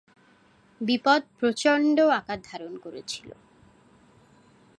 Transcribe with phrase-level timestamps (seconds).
[0.81, 3.29] বিপদ প্রচণ্ড আকার ধারণ করেছিল।